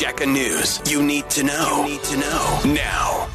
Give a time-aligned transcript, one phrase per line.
[0.00, 1.84] Check a news you need to know.
[1.84, 3.28] You need to know now.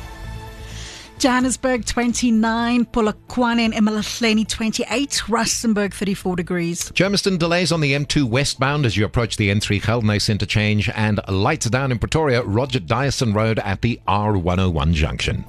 [1.20, 6.89] Johannesburg 29, Polokwane and Emalahleni 28, Rustenburg 34 degrees.
[6.89, 11.70] Germiston delays on the M2 westbound as you approach the N3 Geldenhuys interchange and lights
[11.70, 15.45] down in Pretoria, Roger Dyason Road at the R101 junction.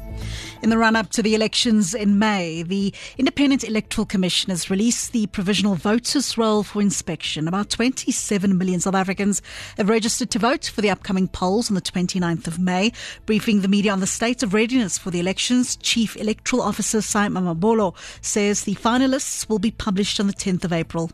[0.63, 5.13] In the run up to the elections in May, the Independent Electoral Commission has released
[5.13, 7.47] the provisional voters' roll for inspection.
[7.47, 9.43] About 27 million South Africans
[9.77, 12.93] have registered to vote for the upcoming polls on the 29th of May.
[13.27, 17.29] Briefing the media on the state of readiness for the elections, Chief Electoral Officer Sy
[17.29, 21.11] Mamabolo says the finalists will be published on the 10th of April.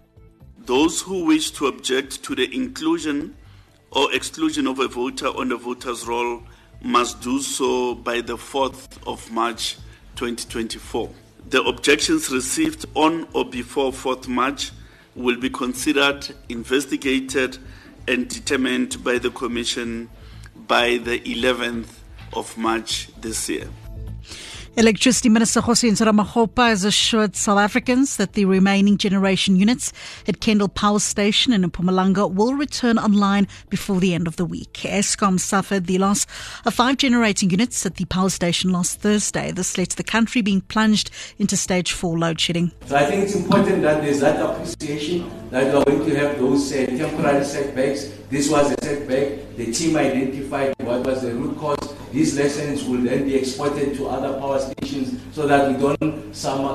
[0.67, 3.35] Those who wish to object to the inclusion
[3.91, 6.45] or exclusion of a voter on the voters' roll
[6.83, 9.77] must do so by the 4th of March
[10.17, 11.11] 2024.
[11.49, 14.73] The objections received on or before 4th March
[15.15, 17.59] will be considered, investigated,
[18.09, 20.11] and determined by the Commission
[20.67, 21.89] by the 11th
[22.33, 23.69] of March this year.
[24.75, 29.93] Electricity Minister Kgosientsho Ramokgopa has assured South Africans that the remaining generation units
[30.27, 34.73] at Kendal Power Station in Mpumalanga will return online before the end of the week.
[34.85, 36.27] Eskom suffered the loss
[36.65, 39.51] of five generating units at the power station last Thursday.
[39.51, 42.73] This led to the country being plunged into stage four load shedding.
[42.87, 46.39] So I think it's important that there's that appreciation that we are going to have
[46.39, 48.09] those uh, temporary setbacks.
[48.31, 49.55] This was a setback.
[49.55, 54.09] The team identified what was the root cause these lessons will then be exported to
[54.09, 56.75] other power stations so that we don't suffer,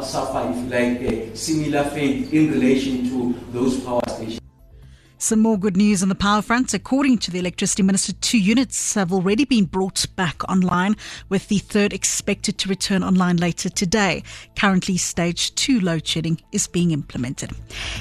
[0.50, 4.47] if like, a similar fate in relation to those power stations.
[5.20, 6.76] Some more good news on the power front.
[6.76, 10.96] According to the electricity minister, two units have already been brought back online,
[11.28, 14.22] with the third expected to return online later today.
[14.56, 17.50] Currently, stage two load shedding is being implemented.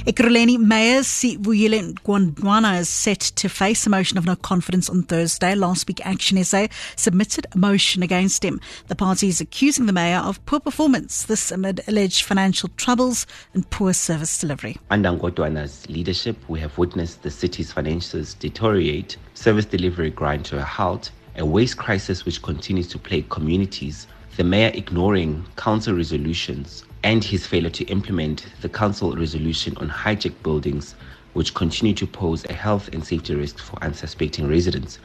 [0.04, 5.54] Ekurhuleni Mayor Sivuyile Ngodwana is set to face a motion of no confidence on Thursday.
[5.54, 8.60] Last week, Action SA submitted a motion against him.
[8.88, 13.68] The party is accusing the mayor of poor performance, this amid alleged financial troubles and
[13.70, 14.76] poor service delivery.
[14.90, 20.62] Under Ngodwana's leadership, we have witnessed the city's financials deteriorate, service delivery grind to a
[20.64, 27.22] halt, a waste crisis which continues to plague communities, the mayor ignoring council resolutions, and
[27.22, 30.96] his failure to implement the council resolution on hijacked buildings,
[31.34, 34.98] which continue to pose a health and safety risk for unsuspecting residents.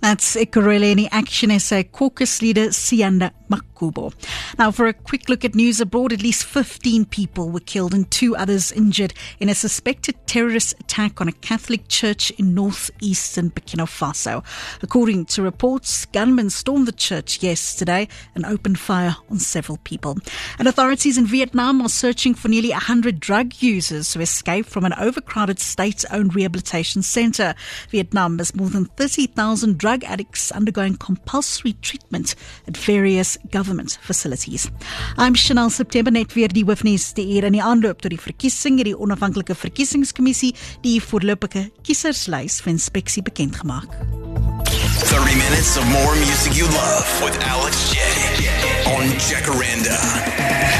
[0.00, 3.30] That's Ekurhuleni Action SA uh, caucus leader Siyanda
[3.82, 4.12] Makhubo.
[4.58, 8.10] Now, for a quick look at news abroad, at least 15 people were killed and
[8.10, 13.86] two others injured in a suspected terrorist attack on a Catholic church in northeastern Burkina
[13.86, 14.44] Faso.
[14.82, 20.18] According to reports, gunmen stormed the church yesterday and opened fire on several people.
[20.58, 24.94] And authorities in Vietnam are searching for nearly 100 drug users who escaped from an
[24.94, 27.54] overcrowded state owned rehabilitation center.
[27.90, 32.34] Vietnam has more than 30,000 drug addicts undergoing compulsory treatment
[32.66, 34.68] at various government facilities.
[35.18, 38.78] I'm Chanel September net weer die hoofnuus te eer in die aanloop tot die verkiesing
[38.78, 43.88] het die onafhanklike verkiesingskommissie die voorlopige kieserslys vir inspeksie bekend gemaak.
[45.08, 47.98] 30 minutes of more music you love with Alex J
[48.96, 50.71] on Jacaranda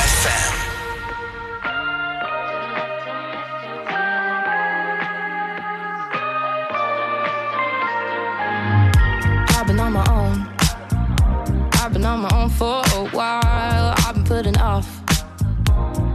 [12.59, 13.95] for a while.
[13.99, 14.89] I've been putting off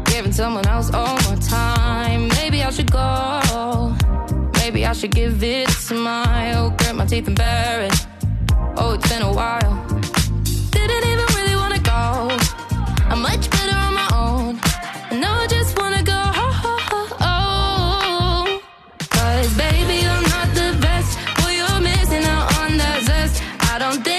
[0.06, 2.28] giving someone else all my time.
[2.40, 3.96] Maybe I should go.
[4.60, 6.72] Maybe I should give it a smile.
[6.78, 8.08] Grit my teeth and bear it.
[8.78, 9.74] Oh, it's been a while.
[10.72, 12.02] Didn't even really wanna go.
[13.12, 14.60] I'm much better on my own.
[15.12, 16.22] And now I just wanna go.
[19.16, 21.18] Cause baby, I'm not the best.
[21.38, 23.44] Boy, you're missing out on that zest.
[23.72, 24.17] I don't think.